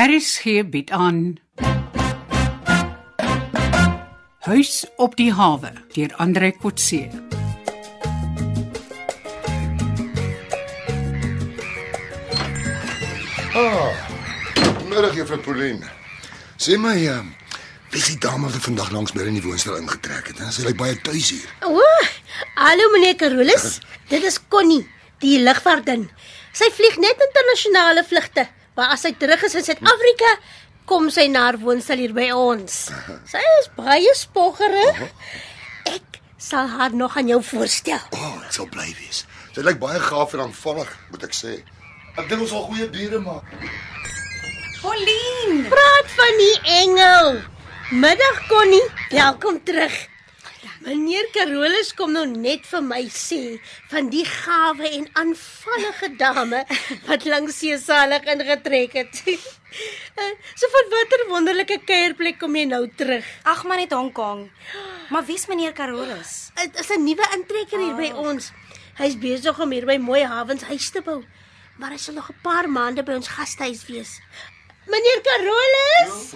[0.00, 1.36] RSG bied aan
[4.38, 7.02] Huis op die hawe deur Andre Kotse.
[14.88, 15.84] Middag juffrou Pauline.
[16.56, 17.26] Sê my, ehm,
[17.90, 20.38] wie is die dame wat vandag langs my in die woonstel ingetrek het?
[20.38, 20.48] hè?
[20.48, 21.50] Sy lyk baie tuis hier.
[21.68, 21.76] O,
[22.54, 23.82] hallo meneer Carolus.
[24.08, 24.86] Dit is Connie,
[25.20, 26.08] die lugvaardin.
[26.56, 30.30] Sy vlieg net internasionale vlugte, maar as sy terug is in Suid-Afrika,
[30.90, 32.88] kom sy na haar woonstel hier by ons.
[33.32, 35.02] Sy is baie spoggerig.
[35.90, 38.00] Ek sal haar nog aan jou voorstel.
[38.10, 39.22] O, oh, ek sal bly wees.
[39.54, 41.60] Sy lyk baie gaaf en aanvallig, moet ek sê.
[42.18, 43.46] Ek dink ons sal goeie bure maak.
[44.80, 47.40] Pauline, Praat van die engel.
[48.02, 49.94] Middag Connie, welkom terug.
[50.84, 53.58] Meneer Carolus kom nou net vir my sê
[53.90, 56.62] van die gawe en aanvallige dame
[57.08, 59.22] wat langs see salig ingetrek het.
[60.58, 63.26] So van watter wonderlike kuierplek kom jy nou terug?
[63.46, 64.40] ag maar net Hong Kong.
[65.14, 66.50] Maar wie's meneer Carolus?
[66.58, 68.50] Dit is 'n nuwe intrekker hier by ons.
[68.98, 71.22] Hy's besig om hier by Mooi Havens huis te bou,
[71.78, 74.18] maar hy sal nog 'n paar maande by ons gastehuis wees.
[74.86, 76.34] Meneer Carolus,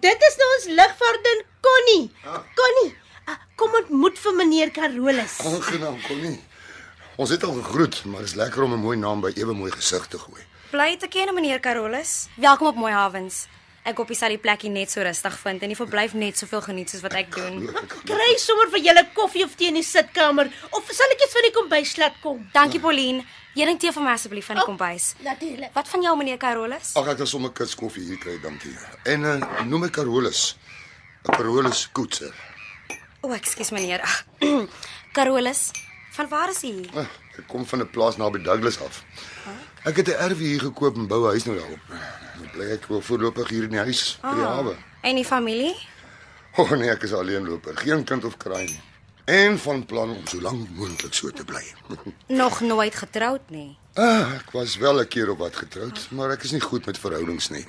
[0.00, 2.10] dit is nou ons ligvaardin Connie.
[2.58, 3.01] Connie, uh,
[3.62, 5.38] kom ontmoet vir meneer Carolus.
[5.46, 6.38] Aangenaam, Connie.
[7.20, 10.06] Ons het al gegroet, maar is lekker om 'n mooi naam by ewe mooi gesig
[10.06, 10.42] te gooi.
[10.70, 12.28] Bly te ken meneer Carolus.
[12.36, 13.46] Welkom op Mooi Havens.
[13.84, 16.60] Ek hoop jy sal die plekkie net so rustig vind en die verblyf net soveel
[16.60, 17.66] geniet soos wat ek doen.
[18.04, 21.42] Kry sommer vir julle koffie of tee in die sitkamer of sal ek eers van
[21.42, 22.48] die kombuis laat kom?
[22.52, 23.24] Dankie Pauline.
[23.54, 25.14] Jeding tee vir my asseblief van die kombuis.
[25.18, 25.70] Natuurlik.
[25.74, 26.94] Wat van jou meneer Carolus?
[26.94, 28.76] Ag, ek wil sommer 'n kits koffie hier kry, dankie.
[29.04, 30.56] En uh, noem my Carolus.
[31.28, 32.51] 'n Carolus Koetser.
[33.22, 34.00] O, oh, ekskuus meneer.
[34.02, 34.24] Ag,
[35.16, 35.70] Carolus,
[36.16, 36.72] van waar is u?
[36.94, 37.06] Uh,
[37.38, 39.04] ek kom van 'n plaas naby Douglas af.
[39.86, 41.82] Ek het 'n erfie hier gekoop en bou 'n huis nou daarop.
[41.88, 44.74] Nou bly ek wel voorlopig hier in die huis by die hawe.
[45.02, 45.74] En die familie?
[46.56, 48.80] O oh, nee, ek is alleenloper, geen kind of kraai nie.
[49.24, 51.62] En van plan om so lank moontlik so te bly.
[52.42, 53.78] Nog nooit getroud nie.
[53.94, 56.98] ah, ek was wel 'n keer op wat getroud, maar ek is nie goed met
[56.98, 57.64] verhoudings nie.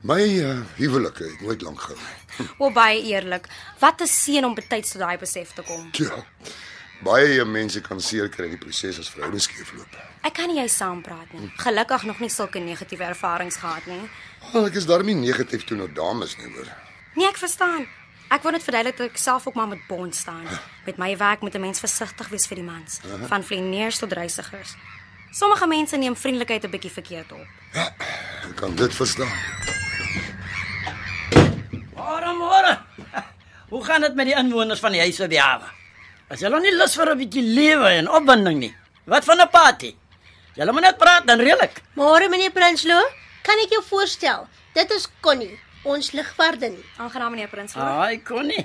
[0.00, 1.98] My uh, huwelike het nooit lank gehou.
[2.38, 2.48] nie.
[2.62, 3.46] O, baie eerlik.
[3.78, 5.88] Wat 'n seën om betyds tot daai besef te kom.
[5.92, 6.24] Ja.
[7.04, 9.96] Baie mense kan seer kry in die proses as verhoudings skeefloop.
[10.22, 11.50] Ek kan nie jy saampraat nie.
[11.56, 14.08] Gelukkig nog nie sulke negatiewe ervarings gehad nie.
[14.52, 16.68] Wel, ek is daarmee negatief teenoor dames nie, hoor.
[17.14, 17.86] Nee, ek verstaan.
[18.30, 20.46] Ek wou net verduidelik dat ek self ook maar met bond staan.
[20.86, 24.74] Met my werk moet 'n mens versigtig wees vir die mans, van vlieëniers tot reisigers.
[25.32, 27.46] Sommige mense neem vriendelikheid 'n bietjie verkeerd op.
[27.72, 29.85] Ek kan dit verstaan.
[32.06, 32.72] Môre môre.
[33.72, 35.66] Hoe gaan dit met die inwoners van die huis op die hawe?
[36.30, 38.74] As julle nie lus vir 'n bietjie lewe en opwinding nie.
[39.06, 39.94] Wat van 'n party?
[40.54, 41.82] Julle moet net praat dan redelik.
[41.98, 43.02] Môre meneer Prinsloo,
[43.42, 44.46] kan ek jou voorstel?
[44.74, 46.76] Dit is Connie, ons ligvaardin.
[46.98, 47.82] Aangenaam meneer Prinsloo.
[47.82, 48.64] Ai, kon nie.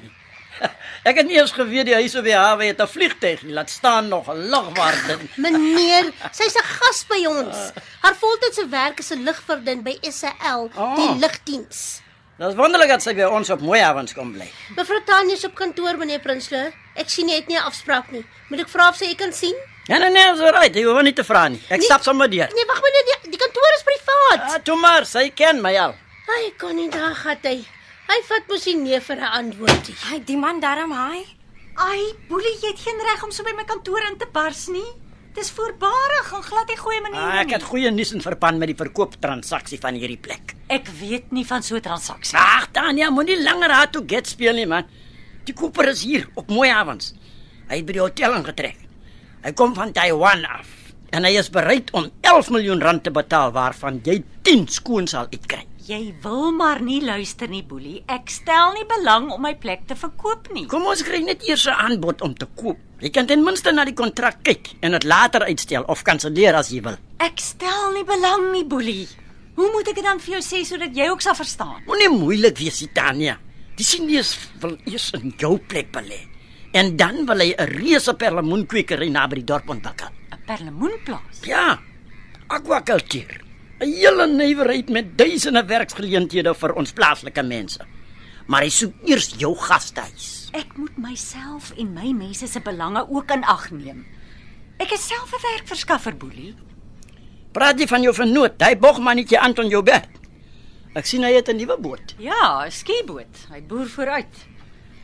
[1.09, 3.53] Ek het nie eens geweet die huis op die hawe het 'n vliegtyg nie.
[3.53, 5.17] Laat staan nog 'n lugwaarde.
[5.43, 7.71] Meneer, sy's 'n gas by ons.
[8.01, 11.17] Haar voltydse werk is 'n ligvaardin by SAL, die Oh.
[11.19, 12.01] lugdiens.
[12.41, 14.47] Dit is wonderlik dat sy by ons op mooi avonds kom bly.
[14.73, 16.71] Mevrou Tanya is op kantoor meneer Prinsloo.
[16.97, 18.23] Ek sien jy het nie 'n afspraak nie.
[18.49, 19.53] Moet ek vra of sy u kan sien?
[19.85, 20.73] Ja, nee, nee, so right.
[20.75, 21.61] Jy hoef nie te vra nie.
[21.69, 21.85] Ek Nee.
[21.85, 22.49] stap sommer deur.
[22.53, 24.55] Nee, wag meneer, die, die kantoor is privaat.
[24.55, 25.93] Ah, toe maar, sy ken my al.
[26.27, 27.63] Hy kon nie daar gehad hy.
[28.07, 29.95] Hy vat mos nie nee vir 'n antwoord nie.
[30.09, 31.25] Hy die man darm hy.
[31.77, 35.00] Ai, boelie, jy het geen reg om so by my kantoor in te bars nie.
[35.35, 38.67] Dis voorbarig en glad nie goeie maniere Ah, ek het goeie nuus in verband met
[38.67, 40.55] die verkooptransaksie van hierdie plek.
[40.67, 42.37] Ek weet nie van so 'n transaksie.
[42.37, 44.83] Ag, Tanya, moenie langer hard toe get speel nie, man.
[45.45, 47.13] Die koper is hier op mooi avonds.
[47.69, 48.77] Hy het by die hotel ingetrek.
[49.43, 50.67] Hy kom van Taiwan af
[51.11, 55.27] en hy is bereid om 11 miljoen rand te betaal waarvan jy 10 skoon sal
[55.31, 55.65] uitkry.
[55.81, 58.03] Jy wil maar nie luister nie, boelie.
[58.11, 60.67] Ek stel nie belang om my plek te verkoop nie.
[60.69, 62.77] Kom ons kry net eers 'n aanbod om te koop.
[62.99, 66.69] Jy kan ten minste na die kontrak kyk en dit later uitstel of kanselleer as
[66.69, 66.97] jy wil.
[67.17, 69.07] Ek stel nie belang nie, boelie.
[69.55, 71.81] Hoe moet ek dit dan vir jou sê sodat jy ook sal verstaan?
[71.87, 73.39] Moenie moeilik wees, Tanya.
[73.75, 76.27] Die Chinese wil eers in jou plek belê.
[76.73, 80.09] En dan wil hy 'n reuse perlemoenkwekery naby die dorp ontwikkel.
[80.31, 81.41] 'n Perlemoenplaas.
[81.43, 81.79] Ja.
[82.47, 83.50] Aquakultuur.
[83.81, 87.79] 'n Hele nywerheid met duisende werksgeleenthede vir ons plaaslike mense.
[88.45, 90.49] Maar hy soek eers jou gastehuis.
[90.53, 94.05] Ek moet myself en my mense se belange ook in ag neem.
[94.77, 96.55] Ek is self 'n werkverskaffer, boelie.
[97.51, 100.09] Praat jy van jou vernoot, hy bogmannetjie Anton Joubert.
[100.93, 102.15] Ek sien hy het 'n nuwe boot.
[102.19, 103.47] Ja, 'n skieboot.
[103.49, 104.35] Hy boer vooruit.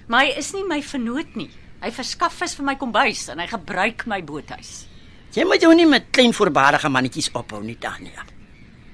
[0.07, 1.49] Maar hy is nie my vernoot nie.
[1.81, 4.85] Hy verskaf vis vir my kombuis en hy gebruik my boothuis.
[5.33, 8.36] Jy moet jou nie met klein voorbarige mannetjies ophou nie, Tanya.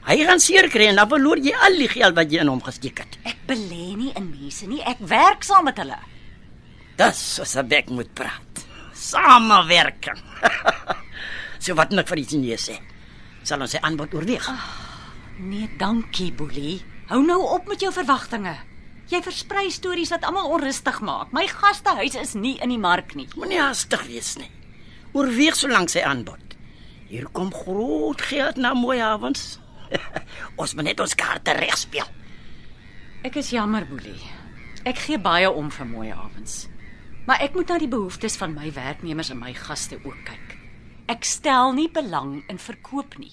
[0.04, 2.64] Hy gaan seer kry en dan verloor jy al die geld wat jy in hom
[2.64, 3.16] gesteek het.
[3.24, 6.00] Ek belê nie in mense nie, ek werk saam met hulle.
[7.00, 8.66] Dis soos 'n bek moet praat.
[8.94, 10.20] Samewerking.
[11.64, 12.76] so wat net vir die Chinese sê.
[13.44, 14.46] Sal ons sy aanbod oorweeg.
[15.40, 16.84] Nee, dankie, Boelie.
[17.08, 18.56] Hou nou op met jou verwagtinge.
[19.10, 21.32] Jy versprei stories wat almal onrustig maak.
[21.32, 23.28] My gastehuis is nie in die mark nie.
[23.36, 24.52] Moenie haastig wees nie.
[25.14, 26.40] Oorweeg solank sy aanbod.
[27.10, 29.60] Hier kom groot geld na mooi avonds.
[30.62, 32.08] ons moet net ons kaarte reg speel.
[33.24, 34.20] Ek is jammer, Boelie.
[34.84, 36.66] Ek gee baie om vir mooi avonds.
[37.24, 40.58] Maar ek moet na die behoeftes van my werknemers en my gaste ook kyk.
[41.08, 43.32] Ek stel nie belang in verkoop nie.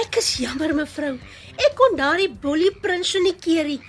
[0.00, 1.18] Ek is jammer mevrou.
[1.60, 3.80] Ek kon daardie bully prins so nie keer nie.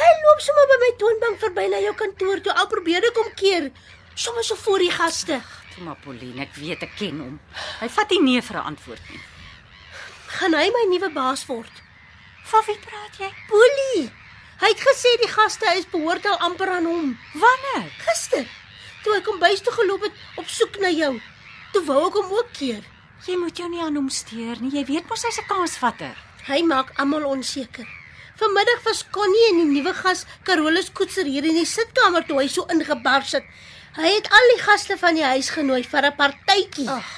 [0.00, 3.32] Hy loop sommer by my toonbank verby na jou kantoor toe al probeer ek hom
[3.36, 3.66] keer.
[4.14, 5.40] Sommige so voor die gaste.
[5.74, 7.36] Toe maar Pauline, ek weet ek ken hom.
[7.80, 9.20] Hy vat nie nee vir 'n antwoord nie.
[10.38, 11.82] Gaan hy my nuwe baas word?
[12.50, 13.30] Van wie praat jy?
[13.50, 14.08] Bully.
[14.60, 17.18] Hy het gesê die gaste is behoort al amper aan hom.
[17.34, 17.90] Wanneer?
[18.06, 18.46] Gister,
[19.04, 21.20] toe ek kom bys toe geloop het op soek na jou.
[21.72, 22.82] Toe wou ek hom ook keer.
[23.26, 24.72] Jy moet jou nie aan hom steur nie.
[24.72, 26.16] Jy weet mos hy's 'n kansvatter.
[26.46, 27.99] Hy maak almal onseker.
[28.40, 32.46] Vanmiddag was Connie en die nuwe gas Carolus Koetser hier in die sitkamer toe hy
[32.48, 33.48] so ingebars het.
[33.98, 36.86] Hy het al die gaste van die huis genooi vir 'n partytjie.
[36.88, 37.10] Ag,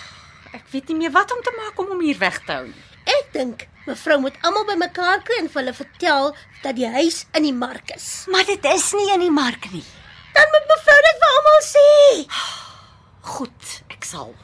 [0.59, 2.83] ek weet nie meer wat om te maak om hom hier weg te hou nie.
[3.07, 6.35] Ek dink mevrou moet almal bymekaar kry en vir hulle vertel
[6.65, 8.27] dat die huis in die mark is.
[8.27, 9.85] Maar dit is nie in die mark nie.
[10.35, 11.89] Dan moet mevrou dit vir almal sê.
[13.21, 14.35] Goed, ek sal.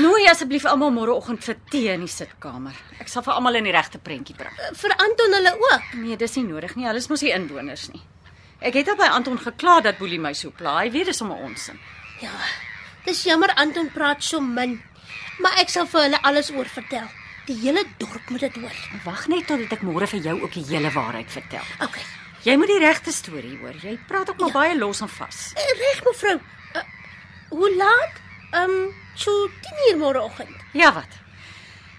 [0.00, 2.76] Nooi asseblief almal môreoggend vir tee in die sitkamer.
[3.02, 4.54] Ek sal vir almal in die regte prentjie bring.
[4.80, 5.90] Vir Anton hulle ook.
[6.00, 6.86] Nee, dis nie nodig nie.
[6.88, 8.00] Hulle is mos nie inwoners nie.
[8.64, 10.78] Ek het al by Anton gekla dat Boelie my so pla.
[10.80, 11.76] Hy weet dis sommer onsin.
[12.22, 12.32] Ja.
[13.04, 14.78] Dis jammer Anton praat so min.
[15.42, 17.10] Maar ek sal vir hulle alles oor vertel.
[17.50, 18.80] Die hele dorp moet dit hoor.
[19.04, 21.68] Wag net totdat ek môre vir jou ook die hele waarheid vertel.
[21.84, 21.98] OK.
[22.46, 23.76] Jy moet die regte storie hoor.
[23.82, 24.58] Jy praat ook maar ja.
[24.60, 25.44] baie los en vas.
[25.58, 26.36] Eh, Reg mevrou.
[26.78, 26.86] Uh,
[27.52, 28.21] hoe laat?
[28.52, 29.48] Ehm, um, so
[29.92, 30.56] 10:00 môreoggend.
[30.72, 31.08] Ja wat?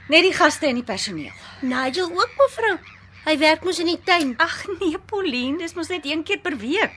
[0.08, 1.34] Net die gaste en die personeel.
[1.62, 2.78] Nigel ook mevrou.
[3.26, 4.34] Hy werk mos in die tuin.
[4.38, 6.96] Ag nee, Pauline, dis mos net een keer per week.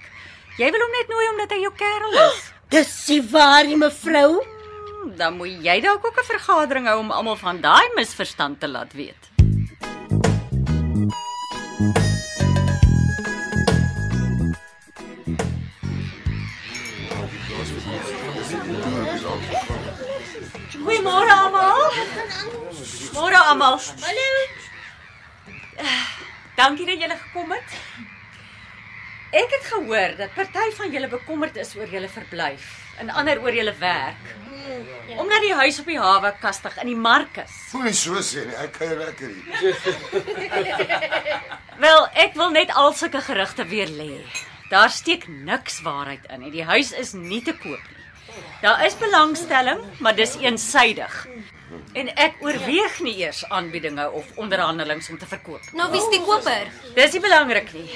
[0.58, 2.42] Jy wil hom net nooi omdat hy jou kerel is.
[2.74, 4.40] Dis nie waar mevrou.
[4.42, 8.68] Hmm, Dan moet jy dalk ook 'n vergadering hou om almal van daai misverstand te
[8.68, 9.22] laat weet.
[21.06, 21.82] Goeiemôre almal.
[23.14, 23.76] Môre almal.
[24.02, 24.30] Hallo.
[26.58, 27.76] Dankie dat julle gekom het.
[29.36, 32.66] Ek het gehoor dat party van julle bekommerd is oor julle verblyf
[32.98, 34.24] en ander oor julle werk.
[35.14, 37.54] Omdat die huis op die hawe kastig in die mark is.
[37.76, 38.56] Moenie so sê nie.
[38.64, 39.44] Ek kuier lekker hier.
[41.86, 44.16] Wel, ek wil net al sulke gerugte weer lê.
[44.72, 46.50] Daar steek niks waarheid in nie.
[46.56, 47.95] Die huis is nie te koop nie.
[48.62, 51.26] Daar is belangstelling, maar dis eensaidig.
[51.92, 55.62] En ek oorweeg nie eers aanbiedinge of onderhandelinge om te verkoop.
[55.72, 56.70] Nou wie's die koper?
[56.94, 57.88] Dis nie belangrik nie.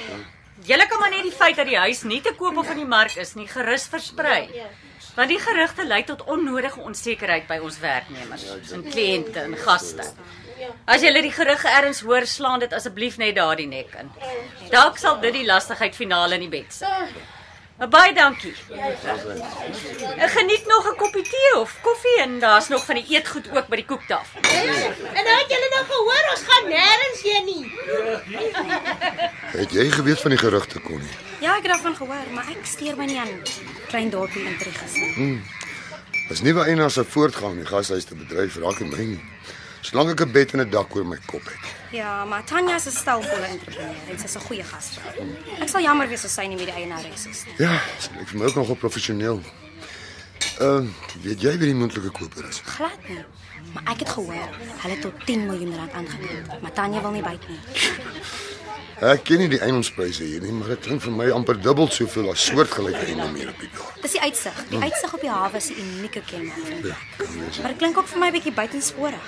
[0.65, 2.85] Julle kan maar net die feit dat die huis nie te koop of in die
[2.89, 4.43] mark is nie gerus versprei.
[5.15, 10.05] Want die gerugte lei tot onnodige onsekerheid by ons werknemers, en kliënte en gaste.
[10.85, 14.11] As julle die gerugte ergens hoor, slaan dit asseblief net daardie nek in.
[14.71, 16.85] Dalk sal dit die lastigheid finaal in die bed sit.
[17.81, 18.53] Maar Baie dankie.
[20.17, 23.67] Ek geniet nog 'n koppie tee of koffie en daar's nog van die eetgoed ook
[23.67, 24.41] by die koektafel.
[25.13, 27.65] En nou het julle nou gehoor ons gaan nêrens heen nie.
[29.57, 31.09] Het jy geweet van die gerugte Connie?
[31.39, 33.41] Ja, ek het daarvan gehoor, maar ek steur my nie aan
[33.87, 35.41] klein dorpie intriges nie.
[36.29, 39.23] As nuwe eienaars se voortgang in die gashuis te bedryf raak en my nie.
[39.81, 41.63] Solank ek 'n bed en 'n dak oor my kop het.
[41.91, 45.13] Ja, maar Tanya is 'n stelvolle entrepreneur en sy's 'n goeie gasvrou.
[45.59, 47.55] Ek sal jammer wees as sy nie meer die eienares is nie.
[47.57, 47.73] Ja,
[48.21, 49.41] ek vir my ook nogal professioneel.
[50.59, 50.87] Ehm, uh,
[51.23, 52.61] weet jy wie die moontlike koper is?
[52.65, 53.23] Glad nie.
[53.73, 54.49] Maar ek het gehoor
[54.81, 57.59] hulle het tot 10 miljoen rand aangebied, maar Tanya wil nie byt nie.
[59.01, 62.27] Ek ken nie die eiendomspryse hier nie, maar dit klink vir my amper dubbel soveel
[62.29, 63.95] as soortgelyke eiendom hier op die dorp.
[64.03, 64.59] Dis die uitsig.
[64.69, 67.57] Die uitsig op die hawe is 'n unieke kenmerk Ja, kan wees.
[67.57, 69.25] Maar dit klink ook vir my 'n bietjie buitensporig.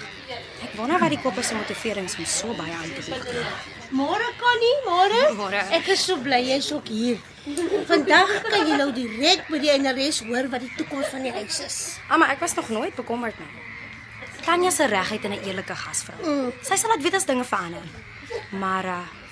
[0.62, 3.26] Ek wonder wat die kopers se motiverings om so baie aan te bied.
[3.90, 5.34] Môre Connie, môre.
[5.36, 5.62] Môre.
[5.72, 7.18] Ek is so bly jy's ook hier.
[7.88, 11.60] Vandag kan jy nou direk by die eienares hoor wat die toekoms van die huis
[11.60, 11.98] is.
[12.10, 13.48] Ah, maar ek was nog nooit bekommerd nie.
[14.46, 16.18] Tanya se regheid en 'n eerlike gasvrou.
[16.22, 16.54] Mm.
[16.62, 17.82] Sy sal laat weet as dinge verander.
[18.52, 19.23] Maar uh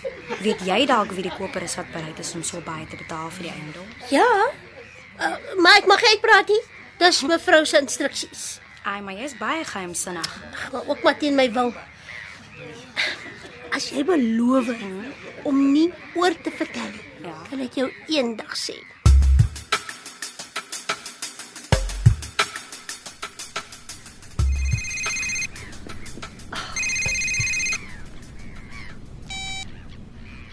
[0.42, 3.30] Weet jy dalk wie die koper is wat bereid is om so baie te betaal
[3.38, 3.88] vir die eiendom?
[4.10, 4.28] Ja.
[5.22, 6.62] Uh, maar ek mag nie uitpraat nie.
[7.02, 8.60] Dis mevrou se instruksies.
[8.84, 10.32] Ai, maar jy's baie geheimsinnig.
[10.72, 11.74] Maar ook maar teen my wil.
[13.72, 14.68] As jy beloof
[15.48, 17.36] om nie oor te vertel nie, Ja.
[17.50, 18.76] kan ek jou eendag sê.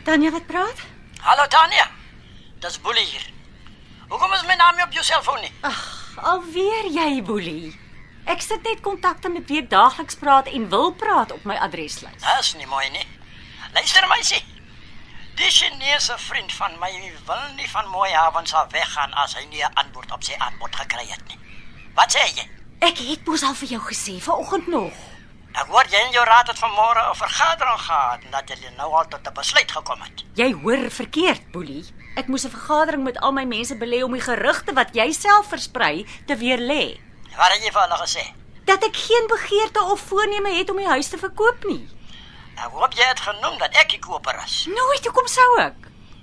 [0.08, 0.78] Tanya wat praat?
[1.20, 1.84] Hallo Tanya.
[2.64, 3.26] Dis Boelie hier.
[4.08, 5.50] Hoekom is my naam nie op jou selfoon nie?
[5.68, 5.82] Ag,
[6.30, 7.74] alweer jy boelie.
[8.24, 12.24] Ek sit net kontakte met wie daagliks praat en wil praat op my adreslys.
[12.24, 13.04] Dis nie mooi nie.
[13.76, 14.40] Luister meisie.
[15.36, 16.88] Die Chinese vriend van my
[17.28, 20.72] wil nie van mooi avonds af weggaan as hy nie 'n antwoord op sy aanbod
[20.72, 21.38] gekry het nie.
[21.92, 22.48] Wat sê jy?
[22.80, 25.07] Ek het mos al vir jou gesê vanoggend nog.
[25.58, 28.92] Ek hoor jy en jou raad het vanmôre 'n vergadering gehad en dat julle nou
[28.94, 30.24] al tot 'n besluit gekom het.
[30.34, 31.84] Jy hoor verkeerd, boelie.
[32.16, 35.48] Ek moes 'n vergadering met al my mense belê om die gerugte wat jy self
[35.48, 37.00] versprei te weerlê.
[37.36, 38.24] Wat het jy vir hulle gesê?
[38.64, 41.88] Dat ek geen begeerte of voorneme het om die huis te verkoop nie.
[42.56, 45.74] Ek hoop jy het genoem dat ek die koper is, Nooit, hoekom sou ek?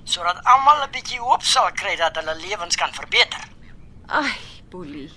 [0.04, 3.44] sodat almal 'n bietjie hoop sal kry dat hulle lewens kan verbeter.
[4.08, 4.34] Ai,
[4.70, 5.12] boelie.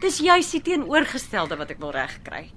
[0.00, 2.50] Dis juis die teenoorgestelde wat ek wil regkry.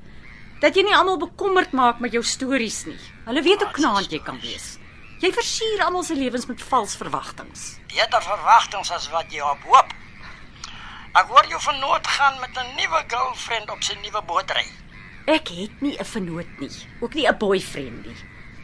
[0.66, 2.98] Dat jy nie almal bekommerd maak met jou stories nie.
[3.28, 4.80] Hulle weet hoe knaand jy kan wees.
[5.22, 7.60] Jy versier almal se lewens met vals verwagtinge.
[7.92, 9.94] Beter verwagtinge as wat jy op hoop.
[11.22, 14.66] Ek hoor jou vernoot gaan met 'n nuwe girlfriend op sy nuwe bootry.
[15.28, 18.18] Ek het nie 'n vernoot nie, ook nie 'n boyfriend nie.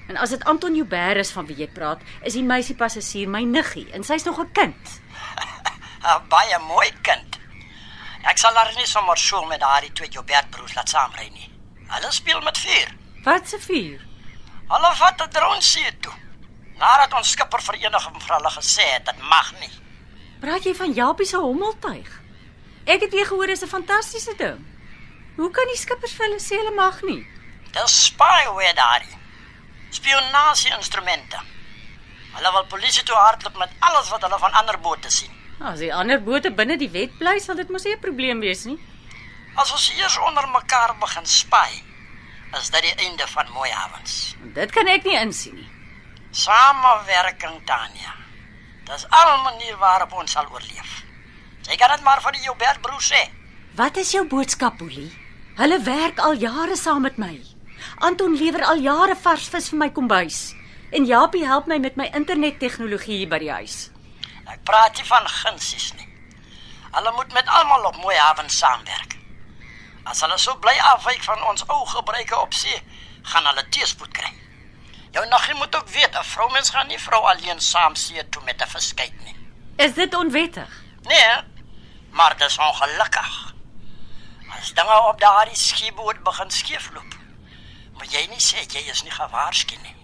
[0.08, 3.44] En as dit Anton Joubert is van wie jy praat, is die meisie passasier my
[3.44, 5.02] niggie en sy's nog 'n kind.
[6.04, 7.40] 'n Baie mooi kind.
[8.24, 11.51] Ek sal haar nie sommer so met daardie twee Joubert broers laat saamry nie.
[11.92, 12.90] Hulle speel met vuur.
[13.24, 14.00] Wat se vuur?
[14.72, 16.14] Hulle vat 'n drone see toe.
[16.80, 19.74] Nadat ons skipper vereniging vir hulle gesê het dit mag nie.
[20.40, 22.12] Praat jy van Japie se hommeltuig?
[22.86, 24.60] Ek het weer gehoor dis 'n fantastiese ding.
[25.36, 27.28] Hoe kan die skippers vir hulle sê hulle mag nie?
[27.72, 29.18] Dis spyware daardie.
[29.90, 31.40] Spionasie instrumente.
[32.34, 35.32] Hulle wil polisie toe hardloop met alles wat hulle van ander bote sien.
[35.60, 38.66] As die ander bote binne die wet bly, sal dit mos nie 'n probleem wees
[38.66, 38.80] nie.
[39.56, 41.84] As ons eers onder mekaar begin spy,
[42.60, 44.36] is dit die einde van mooi avonds.
[44.56, 45.70] Dit kan ek nie insien nie.
[46.32, 48.16] Samewerking, Tanya.
[48.88, 51.02] Dis al manier waarop ons sal oorleef.
[51.68, 53.22] Jy kan dit maar vir die Joubert broer sê.
[53.76, 55.12] Wat is jou boodskap, Boelie?
[55.60, 57.36] Hulle werk al jare saam met my.
[58.08, 60.42] Anton lewer al jare vars vis vir my kombuis.
[60.92, 63.90] En Japie help my met my internettegnologie hier by die huis.
[64.48, 66.08] Ek praat nie van gunsies nie.
[66.92, 69.21] Hulle moet met almal op mooi avonds saamwerk.
[70.04, 72.82] As hulle so bly afwyk van ons ou gebruike op see,
[73.22, 74.34] gaan hulle teespoed kry.
[75.12, 78.62] Jou naggie moet ook weet, 'n vroumens gaan nie vrou alleen saam see toe met
[78.62, 79.36] 'n verskyt nie.
[79.76, 80.70] Is dit onwettig?
[81.02, 81.42] Nee,
[82.10, 83.54] maar dis ongelukkig.
[84.60, 87.16] As dinge op daardie skieboot begin skeefloop,
[87.94, 89.96] moet jy nie sê jy is nie gewaarsku nie.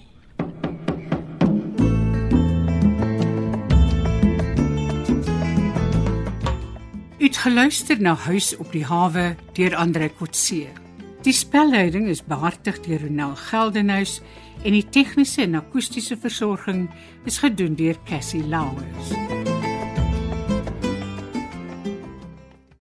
[7.27, 10.69] Het geluister na Huis op die hawe deur Andre Kotse.
[11.25, 14.21] Die spelleiding is behartig deur Ronel Geldenhuys
[14.63, 16.87] en die tegniese en akoestiese versorging
[17.27, 19.46] is gedoen deur Cassie Lauers.